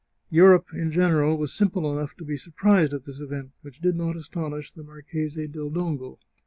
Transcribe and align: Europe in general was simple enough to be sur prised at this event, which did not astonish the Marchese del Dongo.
Europe 0.31 0.69
in 0.73 0.89
general 0.89 1.37
was 1.37 1.53
simple 1.53 1.93
enough 1.95 2.15
to 2.15 2.23
be 2.25 2.35
sur 2.35 2.49
prised 2.55 2.91
at 2.91 3.05
this 3.05 3.19
event, 3.19 3.51
which 3.61 3.79
did 3.81 3.95
not 3.95 4.15
astonish 4.15 4.71
the 4.71 4.81
Marchese 4.81 5.45
del 5.45 5.69
Dongo. 5.69 6.17